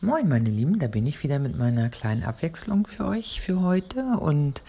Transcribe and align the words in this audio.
Moin, 0.00 0.28
meine 0.28 0.48
Lieben, 0.48 0.78
da 0.78 0.86
bin 0.86 1.08
ich 1.08 1.24
wieder 1.24 1.40
mit 1.40 1.58
meiner 1.58 1.88
kleinen 1.88 2.22
Abwechslung 2.22 2.86
für 2.86 3.04
euch 3.04 3.40
für 3.40 3.62
heute. 3.62 4.04
Und 4.20 4.62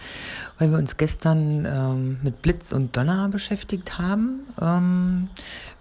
weil 0.58 0.72
wir 0.72 0.78
uns 0.78 0.96
gestern 0.96 1.64
ähm, 1.70 2.16
mit 2.24 2.42
Blitz 2.42 2.72
und 2.72 2.96
Donner 2.96 3.28
beschäftigt 3.28 3.96
haben, 3.96 4.40
ähm, 4.60 5.28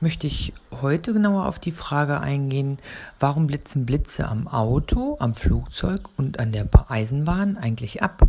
möchte 0.02 0.28
ich 0.28 0.54
heute 0.84 1.14
genauer 1.14 1.48
auf 1.48 1.58
die 1.58 1.72
Frage 1.72 2.20
eingehen, 2.20 2.78
warum 3.20 3.48
blitzen 3.48 3.88
Blitze 3.88 4.28
am 4.28 4.48
Auto, 4.48 5.18
am 5.20 5.34
Flugzeug 5.34 6.02
und 6.16 6.40
an 6.40 6.52
der 6.52 6.70
Eisenbahn 6.88 7.58
eigentlich 7.58 8.04
ab? 8.04 8.28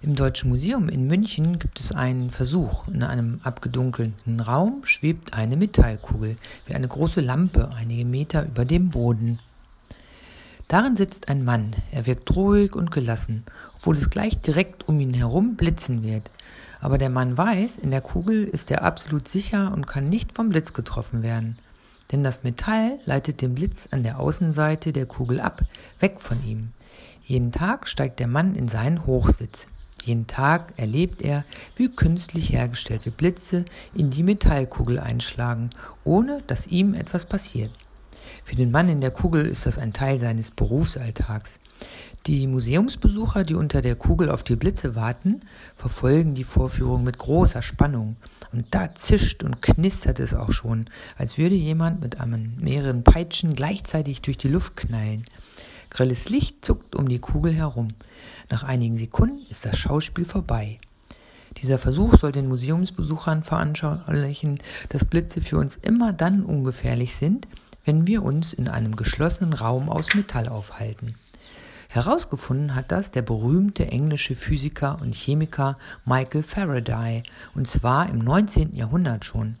Im 0.00 0.14
Deutschen 0.14 0.48
Museum 0.48 0.88
in 0.88 1.08
München 1.08 1.58
gibt 1.58 1.78
es 1.78 1.92
einen 1.92 2.30
Versuch. 2.30 2.88
In 2.88 3.02
einem 3.02 3.40
abgedunkelten 3.42 4.40
Raum 4.40 4.80
schwebt 4.86 5.34
eine 5.34 5.58
Metallkugel 5.58 6.38
wie 6.64 6.74
eine 6.74 6.88
große 6.88 7.20
Lampe 7.20 7.70
einige 7.76 8.06
Meter 8.06 8.46
über 8.46 8.64
dem 8.64 8.88
Boden. 8.88 9.38
Darin 10.72 10.96
sitzt 10.96 11.28
ein 11.28 11.44
Mann. 11.44 11.72
Er 11.90 12.06
wirkt 12.06 12.34
ruhig 12.34 12.74
und 12.74 12.90
gelassen, 12.90 13.44
obwohl 13.76 13.94
es 13.94 14.08
gleich 14.08 14.40
direkt 14.40 14.88
um 14.88 14.98
ihn 15.00 15.12
herum 15.12 15.54
blitzen 15.54 16.02
wird. 16.02 16.30
Aber 16.80 16.96
der 16.96 17.10
Mann 17.10 17.36
weiß, 17.36 17.76
in 17.76 17.90
der 17.90 18.00
Kugel 18.00 18.44
ist 18.44 18.70
er 18.70 18.82
absolut 18.82 19.28
sicher 19.28 19.70
und 19.74 19.86
kann 19.86 20.08
nicht 20.08 20.32
vom 20.32 20.48
Blitz 20.48 20.72
getroffen 20.72 21.22
werden. 21.22 21.58
Denn 22.10 22.24
das 22.24 22.42
Metall 22.42 22.98
leitet 23.04 23.42
den 23.42 23.54
Blitz 23.54 23.88
an 23.90 24.02
der 24.02 24.18
Außenseite 24.18 24.94
der 24.94 25.04
Kugel 25.04 25.40
ab, 25.40 25.60
weg 25.98 26.22
von 26.22 26.42
ihm. 26.42 26.72
Jeden 27.26 27.52
Tag 27.52 27.86
steigt 27.86 28.18
der 28.18 28.26
Mann 28.26 28.54
in 28.54 28.68
seinen 28.68 29.04
Hochsitz. 29.04 29.66
Jeden 30.02 30.26
Tag 30.26 30.72
erlebt 30.78 31.20
er, 31.20 31.44
wie 31.76 31.90
künstlich 31.90 32.50
hergestellte 32.50 33.10
Blitze 33.10 33.66
in 33.92 34.08
die 34.08 34.22
Metallkugel 34.22 34.98
einschlagen, 34.98 35.68
ohne 36.02 36.42
dass 36.46 36.66
ihm 36.66 36.94
etwas 36.94 37.26
passiert. 37.26 37.72
Für 38.44 38.56
den 38.56 38.70
Mann 38.70 38.88
in 38.88 39.00
der 39.00 39.10
Kugel 39.10 39.46
ist 39.46 39.66
das 39.66 39.78
ein 39.78 39.92
Teil 39.92 40.18
seines 40.18 40.50
Berufsalltags. 40.50 41.58
Die 42.26 42.46
Museumsbesucher, 42.46 43.42
die 43.42 43.54
unter 43.54 43.82
der 43.82 43.96
Kugel 43.96 44.30
auf 44.30 44.44
die 44.44 44.54
Blitze 44.54 44.94
warten, 44.94 45.40
verfolgen 45.74 46.34
die 46.34 46.44
Vorführung 46.44 47.02
mit 47.02 47.18
großer 47.18 47.62
Spannung. 47.62 48.16
Und 48.52 48.66
da 48.70 48.94
zischt 48.94 49.42
und 49.42 49.60
knistert 49.60 50.20
es 50.20 50.32
auch 50.32 50.52
schon, 50.52 50.88
als 51.16 51.38
würde 51.38 51.56
jemand 51.56 52.00
mit 52.00 52.20
einem 52.20 52.54
mehreren 52.60 53.02
Peitschen 53.02 53.54
gleichzeitig 53.54 54.22
durch 54.22 54.38
die 54.38 54.48
Luft 54.48 54.76
knallen. 54.76 55.24
Grelles 55.90 56.28
Licht 56.28 56.64
zuckt 56.64 56.94
um 56.94 57.08
die 57.08 57.18
Kugel 57.18 57.52
herum. 57.52 57.88
Nach 58.50 58.62
einigen 58.62 58.98
Sekunden 58.98 59.44
ist 59.50 59.64
das 59.64 59.76
Schauspiel 59.76 60.24
vorbei. 60.24 60.78
Dieser 61.58 61.78
Versuch 61.78 62.16
soll 62.16 62.32
den 62.32 62.48
Museumsbesuchern 62.48 63.42
veranschaulichen, 63.42 64.60
dass 64.88 65.04
Blitze 65.04 65.40
für 65.40 65.58
uns 65.58 65.76
immer 65.76 66.12
dann 66.12 66.44
ungefährlich 66.44 67.14
sind, 67.16 67.46
wenn 67.84 68.06
wir 68.06 68.22
uns 68.22 68.52
in 68.52 68.68
einem 68.68 68.96
geschlossenen 68.96 69.52
Raum 69.52 69.88
aus 69.88 70.14
Metall 70.14 70.48
aufhalten. 70.48 71.14
Herausgefunden 71.88 72.74
hat 72.74 72.90
das 72.90 73.10
der 73.10 73.22
berühmte 73.22 73.86
englische 73.86 74.34
Physiker 74.34 74.98
und 75.02 75.14
Chemiker 75.14 75.76
Michael 76.06 76.42
Faraday, 76.42 77.22
und 77.54 77.68
zwar 77.68 78.08
im 78.08 78.18
19. 78.18 78.74
Jahrhundert 78.74 79.24
schon. 79.26 79.56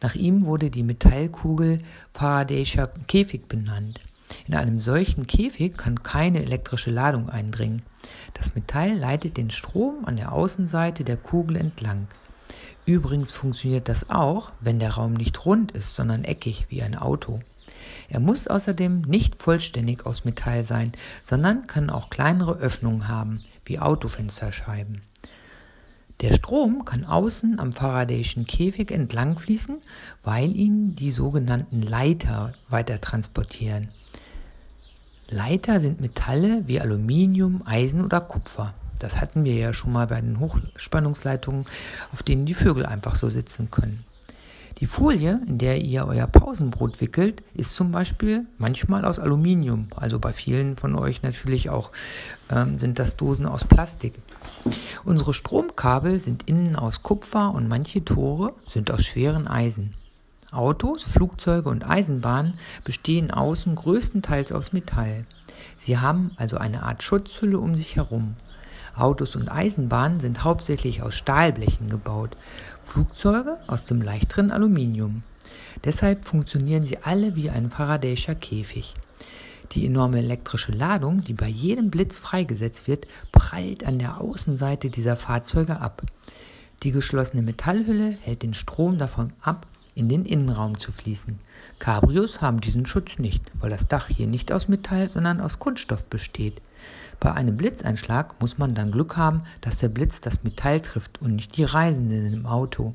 Nach 0.00 0.14
ihm 0.14 0.46
wurde 0.46 0.70
die 0.70 0.82
Metallkugel 0.82 1.78
Faradayscher 2.12 2.88
Käfig 3.06 3.46
benannt. 3.46 4.00
In 4.46 4.54
einem 4.54 4.80
solchen 4.80 5.26
Käfig 5.26 5.76
kann 5.76 6.02
keine 6.02 6.42
elektrische 6.42 6.90
Ladung 6.90 7.28
eindringen. 7.28 7.82
Das 8.34 8.54
Metall 8.54 8.96
leitet 8.96 9.36
den 9.36 9.50
Strom 9.50 10.04
an 10.04 10.16
der 10.16 10.32
Außenseite 10.32 11.04
der 11.04 11.16
Kugel 11.16 11.56
entlang. 11.56 12.08
Übrigens 12.86 13.30
funktioniert 13.30 13.88
das 13.88 14.10
auch, 14.10 14.52
wenn 14.60 14.78
der 14.80 14.94
Raum 14.94 15.12
nicht 15.12 15.44
rund 15.44 15.72
ist, 15.72 15.94
sondern 15.94 16.24
eckig 16.24 16.66
wie 16.68 16.82
ein 16.82 16.96
Auto. 16.96 17.40
Er 18.08 18.20
muss 18.20 18.48
außerdem 18.48 19.02
nicht 19.02 19.36
vollständig 19.36 20.06
aus 20.06 20.24
Metall 20.24 20.64
sein, 20.64 20.92
sondern 21.22 21.66
kann 21.66 21.90
auch 21.90 22.10
kleinere 22.10 22.58
Öffnungen 22.58 23.08
haben, 23.08 23.40
wie 23.64 23.78
Autofensterscheiben. 23.78 25.02
Der 26.20 26.34
Strom 26.34 26.84
kann 26.84 27.04
außen 27.04 27.58
am 27.58 27.72
Faradayschen 27.72 28.46
Käfig 28.46 28.90
entlang 28.90 29.38
fließen, 29.38 29.78
weil 30.22 30.54
ihn 30.54 30.94
die 30.94 31.12
sogenannten 31.12 31.80
Leiter 31.80 32.52
weiter 32.68 33.00
transportieren. 33.00 33.88
Leiter 35.30 35.80
sind 35.80 36.00
Metalle 36.00 36.64
wie 36.66 36.80
Aluminium, 36.80 37.62
Eisen 37.64 38.04
oder 38.04 38.20
Kupfer. 38.20 38.74
Das 38.98 39.20
hatten 39.20 39.44
wir 39.44 39.54
ja 39.54 39.72
schon 39.72 39.92
mal 39.92 40.08
bei 40.08 40.20
den 40.20 40.40
Hochspannungsleitungen, 40.40 41.64
auf 42.12 42.22
denen 42.22 42.44
die 42.44 42.54
Vögel 42.54 42.84
einfach 42.84 43.16
so 43.16 43.30
sitzen 43.30 43.70
können. 43.70 44.04
Die 44.78 44.86
Folie, 44.86 45.40
in 45.46 45.58
der 45.58 45.82
ihr 45.82 46.06
euer 46.06 46.26
Pausenbrot 46.26 47.00
wickelt, 47.00 47.42
ist 47.54 47.74
zum 47.74 47.92
Beispiel 47.92 48.46
manchmal 48.56 49.04
aus 49.04 49.18
Aluminium. 49.18 49.88
Also 49.96 50.18
bei 50.18 50.32
vielen 50.32 50.76
von 50.76 50.94
euch 50.94 51.22
natürlich 51.22 51.68
auch 51.68 51.90
ähm, 52.50 52.78
sind 52.78 52.98
das 52.98 53.16
Dosen 53.16 53.46
aus 53.46 53.64
Plastik. 53.64 54.14
Unsere 55.04 55.34
Stromkabel 55.34 56.20
sind 56.20 56.48
innen 56.48 56.76
aus 56.76 57.02
Kupfer 57.02 57.52
und 57.52 57.68
manche 57.68 58.04
Tore 58.04 58.54
sind 58.66 58.90
aus 58.90 59.04
schweren 59.04 59.48
Eisen. 59.48 59.94
Autos, 60.52 61.04
Flugzeuge 61.04 61.68
und 61.68 61.88
Eisenbahnen 61.88 62.54
bestehen 62.84 63.30
außen 63.30 63.74
größtenteils 63.74 64.50
aus 64.50 64.72
Metall. 64.72 65.24
Sie 65.76 65.98
haben 65.98 66.32
also 66.36 66.56
eine 66.56 66.82
Art 66.82 67.02
Schutzhülle 67.02 67.58
um 67.58 67.76
sich 67.76 67.96
herum. 67.96 68.34
Autos 68.96 69.36
und 69.36 69.50
Eisenbahnen 69.50 70.20
sind 70.20 70.44
hauptsächlich 70.44 71.02
aus 71.02 71.14
Stahlblechen 71.14 71.88
gebaut, 71.88 72.36
Flugzeuge 72.82 73.58
aus 73.66 73.84
dem 73.84 74.02
leichteren 74.02 74.50
Aluminium. 74.50 75.22
Deshalb 75.84 76.24
funktionieren 76.24 76.84
sie 76.84 76.98
alle 76.98 77.36
wie 77.36 77.50
ein 77.50 77.70
Faradayscher 77.70 78.34
Käfig. 78.34 78.94
Die 79.72 79.86
enorme 79.86 80.18
elektrische 80.18 80.72
Ladung, 80.72 81.22
die 81.22 81.34
bei 81.34 81.46
jedem 81.46 81.90
Blitz 81.90 82.18
freigesetzt 82.18 82.88
wird, 82.88 83.06
prallt 83.30 83.86
an 83.86 83.98
der 83.98 84.20
Außenseite 84.20 84.90
dieser 84.90 85.16
Fahrzeuge 85.16 85.80
ab. 85.80 86.02
Die 86.82 86.92
geschlossene 86.92 87.42
Metallhülle 87.42 88.16
hält 88.20 88.42
den 88.42 88.54
Strom 88.54 88.98
davon 88.98 89.32
ab, 89.40 89.66
in 90.00 90.08
den 90.08 90.24
Innenraum 90.24 90.78
zu 90.78 90.92
fließen. 90.92 91.38
Cabrios 91.78 92.40
haben 92.40 92.62
diesen 92.62 92.86
Schutz 92.86 93.18
nicht, 93.18 93.42
weil 93.60 93.68
das 93.68 93.86
Dach 93.86 94.08
hier 94.08 94.26
nicht 94.26 94.50
aus 94.50 94.66
Metall, 94.66 95.10
sondern 95.10 95.42
aus 95.42 95.58
Kunststoff 95.58 96.06
besteht. 96.06 96.62
Bei 97.20 97.34
einem 97.34 97.58
Blitzeinschlag 97.58 98.40
muss 98.40 98.56
man 98.56 98.74
dann 98.74 98.92
Glück 98.92 99.18
haben, 99.18 99.42
dass 99.60 99.76
der 99.76 99.90
Blitz 99.90 100.22
das 100.22 100.42
Metall 100.42 100.80
trifft 100.80 101.20
und 101.20 101.36
nicht 101.36 101.54
die 101.58 101.64
Reisenden 101.64 102.32
im 102.32 102.46
Auto. 102.46 102.94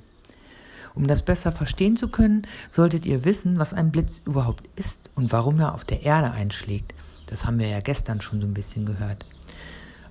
Um 0.96 1.06
das 1.06 1.22
besser 1.22 1.52
verstehen 1.52 1.96
zu 1.96 2.08
können, 2.08 2.48
solltet 2.72 3.06
ihr 3.06 3.24
wissen, 3.24 3.60
was 3.60 3.76
ein 3.76 3.92
Blitz 3.92 4.24
überhaupt 4.26 4.68
ist 4.76 5.12
und 5.14 5.32
warum 5.32 5.60
er 5.60 5.76
auf 5.76 5.86
der 5.86 6.02
Erde 6.02 6.32
einschlägt. 6.32 6.96
Das 7.28 7.46
haben 7.46 7.60
wir 7.60 7.68
ja 7.68 7.82
gestern 7.82 8.20
schon 8.20 8.42
so 8.42 8.48
ein 8.48 8.56
bisschen 8.56 8.88
gehört. 8.88 9.26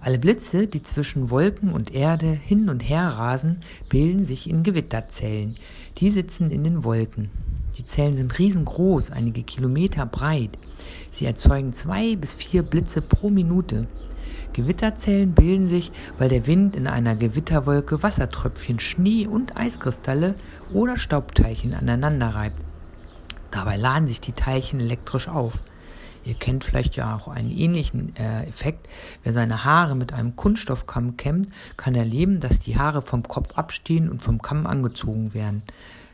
Alle 0.04 0.18
Blitze, 0.18 0.66
die 0.66 0.82
zwischen 0.82 1.30
Wolken 1.30 1.72
und 1.72 1.94
Erde 1.94 2.26
hin 2.26 2.68
und 2.68 2.80
her 2.80 3.08
rasen, 3.08 3.60
bilden 3.88 4.22
sich 4.22 4.50
in 4.50 4.62
Gewitterzellen. 4.62 5.54
Die 5.96 6.10
sitzen 6.10 6.50
in 6.50 6.62
den 6.62 6.84
Wolken. 6.84 7.30
Die 7.78 7.86
Zellen 7.86 8.12
sind 8.12 8.38
riesengroß, 8.38 9.12
einige 9.12 9.42
Kilometer 9.42 10.04
breit. 10.04 10.58
Sie 11.10 11.24
erzeugen 11.24 11.72
zwei 11.72 12.16
bis 12.16 12.34
vier 12.34 12.62
Blitze 12.62 13.00
pro 13.00 13.30
Minute. 13.30 13.86
Gewitterzellen 14.52 15.32
bilden 15.32 15.66
sich, 15.66 15.90
weil 16.18 16.28
der 16.28 16.46
Wind 16.46 16.76
in 16.76 16.86
einer 16.86 17.16
Gewitterwolke 17.16 18.02
Wassertröpfchen, 18.02 18.80
Schnee 18.80 19.26
und 19.26 19.56
Eiskristalle 19.56 20.34
oder 20.74 20.98
Staubteilchen 20.98 21.72
aneinander 21.72 22.28
reibt. 22.28 22.60
Dabei 23.50 23.78
laden 23.78 24.06
sich 24.06 24.20
die 24.20 24.32
Teilchen 24.32 24.80
elektrisch 24.80 25.28
auf. 25.28 25.62
Ihr 26.24 26.34
kennt 26.34 26.64
vielleicht 26.64 26.96
ja 26.96 27.14
auch 27.14 27.28
einen 27.28 27.50
ähnlichen 27.50 28.16
äh, 28.16 28.44
Effekt. 28.44 28.88
Wer 29.22 29.32
seine 29.32 29.64
Haare 29.64 29.94
mit 29.94 30.12
einem 30.12 30.36
Kunststoffkamm 30.36 31.16
kämmt, 31.16 31.48
kann 31.76 31.94
erleben, 31.94 32.40
dass 32.40 32.58
die 32.58 32.78
Haare 32.78 33.02
vom 33.02 33.22
Kopf 33.22 33.56
abstehen 33.56 34.08
und 34.08 34.22
vom 34.22 34.40
Kamm 34.40 34.66
angezogen 34.66 35.34
werden. 35.34 35.62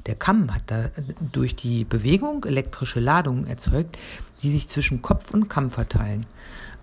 Der 0.06 0.15
Kamm 0.15 0.53
hat 0.54 0.62
da 0.66 0.88
durch 1.32 1.54
die 1.56 1.84
Bewegung 1.84 2.44
elektrische 2.44 3.00
Ladungen 3.00 3.47
erzeugt, 3.47 3.98
die 4.43 4.50
sich 4.50 4.69
zwischen 4.69 5.03
Kopf 5.03 5.31
und 5.32 5.48
Kamm 5.48 5.71
verteilen. 5.71 6.27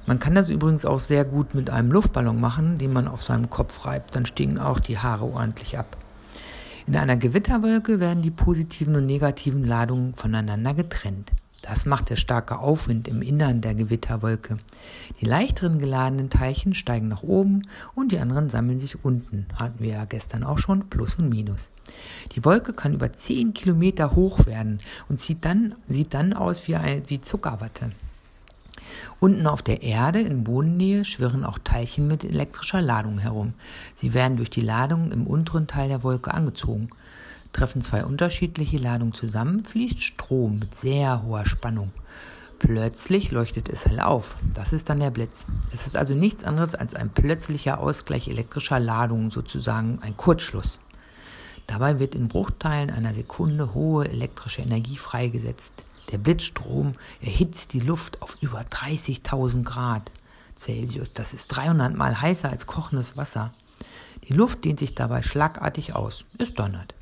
Man 0.06 0.20
kann 0.20 0.36
das 0.36 0.50
übrigens 0.50 0.86
auch 0.86 1.00
sehr 1.00 1.26
gut 1.26 1.54
mit 1.54 1.70
einem 1.70 1.92
Luftballon 1.92 2.40
machen, 2.40 2.78
den 2.78 2.94
man 2.94 3.10
auf 3.10 3.24
seinem 3.24 3.50
Kopf 3.50 3.86
reibt. 3.86 4.16
Dann 4.16 4.26
stehen 4.26 4.58
auch 4.58 4.80
die 4.80 5.00
Haare 5.00 5.26
ordentlich 5.26 5.78
ab. 5.78 5.98
In 6.86 6.96
einer 6.96 7.18
Gewitterwolke 7.18 8.00
werden 8.00 8.22
die 8.22 8.32
positiven 8.32 8.96
und 8.96 9.06
negativen 9.06 9.66
Ladungen 9.66 10.14
voneinander 10.14 10.74
getrennt. 10.74 11.32
Das 11.68 11.86
macht 11.86 12.10
der 12.10 12.16
starke 12.16 12.60
Aufwind 12.60 13.10
im 13.10 13.22
Innern 13.22 13.60
der 13.60 13.76
Gewitterwolke. 13.76 14.58
Die 15.20 15.26
leichteren 15.26 15.80
geladenen 15.80 16.30
Teilchen 16.30 16.74
steigen 16.74 17.10
nach 17.10 17.24
oben 17.24 17.68
und 17.94 18.14
die 18.14 18.20
anderen 18.20 18.50
sammeln 18.50 18.80
sich 18.80 19.04
unten. 19.04 19.46
Hatten 19.54 19.84
wir 19.84 19.90
ja 19.90 20.06
gestern 20.06 20.46
auch 20.46 20.60
schon 20.60 20.90
Plus 20.90 21.16
und 21.16 21.28
Minus. 21.28 21.70
Die 22.32 22.46
Wolke 22.46 22.72
kann 22.72 22.94
über 22.94 23.12
10 23.12 23.54
Kilometer 23.54 24.16
hoch 24.16 24.46
werden 24.46 24.80
und 25.10 25.20
sieht 25.20 25.44
dann, 25.44 25.76
sieht 25.90 26.14
dann 26.14 26.32
aus 26.32 26.70
wie, 26.70 26.76
ein, 26.76 27.04
wie 27.08 27.20
Zuckerwatte. 27.20 27.92
Unten 29.20 29.46
auf 29.46 29.62
der 29.62 29.84
Erde 29.84 30.22
in 30.22 30.46
Bodennähe 30.46 31.04
schwirren 31.04 31.44
auch 31.44 31.60
Teilchen 31.60 32.08
mit 32.08 32.24
elektrischer 32.24 32.82
Ladung 32.82 33.18
herum. 33.18 33.54
Sie 33.98 34.14
werden 34.14 34.38
durch 34.38 34.50
die 34.50 34.62
Ladung 34.62 35.12
im 35.12 35.28
unteren 35.28 35.68
Teil 35.68 35.90
der 35.90 36.04
Wolke 36.04 36.34
angezogen. 36.34 36.90
Treffen 37.54 37.82
zwei 37.82 38.06
unterschiedliche 38.06 38.78
Ladungen 38.78 39.14
zusammen, 39.14 39.64
fließt 39.64 40.02
Strom 40.02 40.60
mit 40.60 40.76
sehr 40.76 41.24
hoher 41.24 41.46
Spannung. 41.46 41.92
Plötzlich 42.60 43.32
leuchtet 43.32 43.70
es 43.70 43.86
hell 43.86 44.00
auf. 44.00 44.36
Das 44.54 44.74
ist 44.74 44.90
dann 44.90 45.00
der 45.00 45.12
Blitz. 45.12 45.46
Es 45.72 45.86
ist 45.86 45.96
also 45.96 46.16
nichts 46.16 46.44
anderes 46.44 46.74
als 46.74 46.96
ein 46.96 47.10
plötzlicher 47.10 47.80
Ausgleich 47.80 48.28
elektrischer 48.28 48.80
Ladungen, 48.80 49.30
sozusagen 49.30 50.00
ein 50.02 50.18
Kurzschluss. 50.18 50.80
Dabei 51.68 52.00
wird 52.00 52.16
in 52.16 52.30
Bruchteilen 52.30 52.90
einer 52.90 53.14
Sekunde 53.14 53.74
hohe 53.74 54.08
elektrische 54.08 54.62
Energie 54.62 54.98
freigesetzt. 54.98 55.74
Der 56.12 56.18
Blitzstrom 56.18 56.96
erhitzt 57.22 57.74
die 57.74 57.82
Luft 57.82 58.22
auf 58.22 58.38
über 58.42 58.62
30.000 58.62 59.64
Grad 59.64 60.12
Celsius. 60.58 61.14
Das 61.14 61.34
ist 61.34 61.50
300 61.50 61.96
Mal 61.96 62.20
heißer 62.22 62.50
als 62.50 62.66
kochendes 62.66 63.18
Wasser. 63.18 63.54
Die 64.28 64.34
Luft 64.34 64.66
dehnt 64.66 64.80
sich 64.80 64.96
dabei 64.96 65.22
schlagartig 65.22 65.94
aus. 65.94 66.26
Es 66.38 66.54
donnert. 66.54 66.96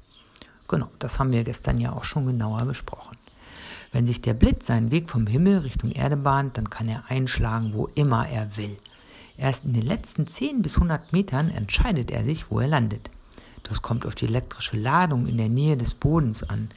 Genau, 0.67 0.89
das 1.00 1.19
haben 1.19 1.31
wir 1.31 1.44
gestern 1.44 1.79
ja 1.79 1.94
auch 1.94 2.03
schon 2.03 2.25
genauer 2.25 2.65
besprochen. 2.65 3.17
Wenn 3.91 4.06
sich 4.06 4.19
der 4.19 4.33
Blitz 4.33 4.67
seinen 4.67 4.91
Weg 4.91 5.09
vom 5.09 5.27
Himmel 5.27 5.59
Richtung 5.59 5.91
Erde 5.91 6.17
bahnt, 6.17 6.57
dann 6.57 6.69
kann 6.69 6.89
er 6.89 7.03
einschlagen, 7.07 7.73
wo 7.73 7.88
immer 7.95 8.27
er 8.27 8.57
will. 8.57 8.75
Erst 9.38 9.65
in 9.65 9.73
den 9.73 9.85
letzten 9.85 10.27
10 10.27 10.62
bis 10.62 10.75
100 10.75 11.13
Metern 11.13 11.50
entscheidet 11.50 12.12
er 12.12 12.23
sich, 12.23 12.50
wo 12.50 12.59
er 12.59 12.67
landet. 12.67 13.09
Das 13.63 13.81
kommt 13.81 14.06
auf 14.06 14.15
die 14.15 14.25
elektrische 14.25 14.77
Ladung 14.77 15.27
in 15.27 15.38
der 15.38 15.50
Nähe 15.50 15.77
des 15.77 15.94
Bodens 15.94 16.44
an. 16.44 16.69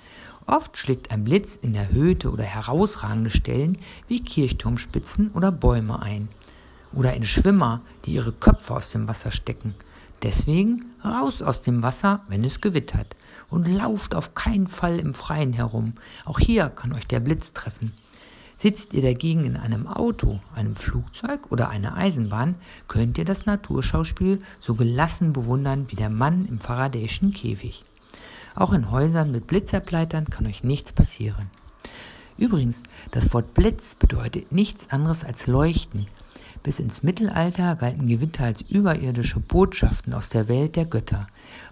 Oft 0.47 0.79
schlägt 0.79 1.11
ein 1.11 1.25
Blitz 1.25 1.57
in 1.57 1.75
erhöhte 1.75 2.31
oder 2.31 2.45
herausragende 2.45 3.31
Stellen 3.31 3.79
wie 4.07 4.23
Kirchturmspitzen 4.23 5.31
oder 5.33 5.53
Bäume 5.53 6.01
ein. 6.01 6.29
Oder 6.93 7.15
in 7.15 7.25
Schwimmer, 7.25 7.83
die 8.05 8.15
ihre 8.15 8.33
Köpfe 8.33 8.75
aus 8.75 8.91
dem 8.91 9.09
Wasser 9.09 9.31
stecken. 9.31 9.75
Deswegen 10.23 10.87
raus 11.05 11.43
aus 11.43 11.63
dem 11.63 11.83
Wasser, 11.83 12.23
wenn 12.29 12.45
es 12.45 12.61
gewittert. 12.61 13.17
Und 13.51 13.69
lauft 13.69 14.15
auf 14.15 14.35
keinen 14.35 14.67
Fall 14.67 14.99
im 14.99 15.15
Freien 15.15 15.53
herum. 15.53 15.95
Auch 16.25 16.39
hier 16.39 16.69
kann 16.69 16.95
euch 16.95 17.07
der 17.07 17.21
Blitz 17.21 17.53
treffen. 17.53 17.93
Sitzt 18.57 18.93
ihr 18.93 19.03
dagegen 19.03 19.45
in 19.45 19.57
einem 19.57 19.87
Auto, 19.87 20.41
einem 20.53 20.75
Flugzeug 20.75 21.53
oder 21.53 21.69
einer 21.69 21.97
Eisenbahn, 21.97 22.57
könnt 22.89 23.17
ihr 23.17 23.25
das 23.25 23.47
Naturschauspiel 23.47 24.43
so 24.59 24.75
gelassen 24.75 25.33
bewundern 25.33 25.87
wie 25.89 25.97
der 25.97 26.11
Mann 26.11 26.45
im 26.47 26.59
Faradayschen 26.59 27.33
Käfig. 27.33 27.85
Auch 28.57 28.73
in 28.73 28.91
Häusern 28.91 29.31
mit 29.31 29.47
Blitzableitern 29.47 30.29
kann 30.29 30.49
euch 30.49 30.65
nichts 30.65 30.93
passieren. 30.93 31.49
Übrigens, 32.37 32.83
das 33.13 33.33
Wort 33.33 33.55
Blitz 33.55 33.95
bedeutet 33.95 34.51
nichts 34.51 34.91
anderes 34.91 35.23
als 35.25 35.47
leuchten. 35.47 36.09
Bis 36.63 36.81
ins 36.81 37.03
Mittelalter 37.03 37.77
galten 37.77 38.07
Gewitter 38.09 38.45
als 38.45 38.63
überirdische 38.63 39.41
Botschaften 39.41 40.13
aus 40.13 40.29
der 40.29 40.49
Welt 40.49 40.77
der 40.77 40.85
Götter. 40.85 41.27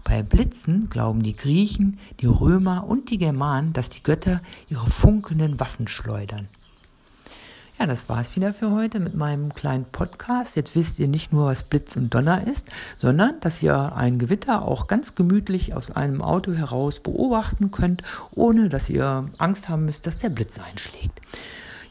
Bei 0.05 0.23
Blitzen 0.23 0.89
glauben 0.89 1.23
die 1.23 1.37
Griechen, 1.37 1.99
die 2.21 2.27
Römer 2.27 2.87
und 2.87 3.11
die 3.11 3.19
Germanen, 3.19 3.73
dass 3.73 3.91
die 3.91 4.03
Götter 4.03 4.41
ihre 4.71 4.87
funkelnden 4.87 5.61
Waffen 5.61 5.89
schleudern. 5.89 6.49
Ja, 7.79 7.85
das 7.85 8.09
war 8.09 8.23
es 8.23 8.35
wieder 8.35 8.55
für 8.55 8.71
heute 8.71 9.01
mit 9.01 9.15
meinem 9.15 9.53
kleinen 9.53 9.85
Podcast. 9.85 10.57
Jetzt 10.57 10.75
wisst 10.75 10.99
ihr 10.99 11.09
nicht 11.09 11.31
nur, 11.31 11.45
was 11.45 11.63
Blitz 11.63 11.95
und 11.97 12.15
Donner 12.15 12.47
ist, 12.47 12.69
sondern 12.97 13.39
dass 13.41 13.63
ihr 13.63 13.95
ein 13.95 14.19
Gewitter 14.19 14.63
auch 14.63 14.87
ganz 14.87 15.15
gemütlich 15.15 15.75
aus 15.75 15.91
einem 15.91 16.23
Auto 16.23 16.53
heraus 16.53 17.01
beobachten 17.01 17.71
könnt, 17.71 18.03
ohne 18.31 18.71
dass 18.71 18.89
ihr 18.89 19.29
Angst 19.37 19.69
haben 19.69 19.85
müsst, 19.85 20.07
dass 20.07 20.17
der 20.19 20.31
Blitz 20.31 20.59
einschlägt. 20.59 21.21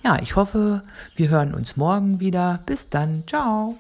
Ja, 0.06 0.20
ich 0.22 0.36
hoffe, 0.36 0.84
wir 1.16 1.30
hören 1.30 1.56
uns 1.56 1.78
morgen 1.78 2.20
wieder. 2.20 2.60
Bis 2.68 2.90
dann. 2.90 3.24
Ciao. 3.26 3.76